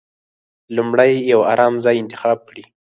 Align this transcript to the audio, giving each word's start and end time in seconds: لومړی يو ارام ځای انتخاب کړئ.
لومړی 0.75 1.11
يو 1.31 1.39
ارام 1.53 1.73
ځای 1.85 1.95
انتخاب 1.99 2.39
کړئ. 2.47 2.63